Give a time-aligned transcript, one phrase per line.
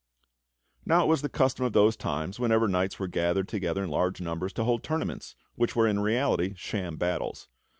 [0.83, 4.19] Now it was the custom of those times, whenever knights were gathered together in large
[4.19, 7.47] numbers, to hold tournaments, which were in reality sham battles.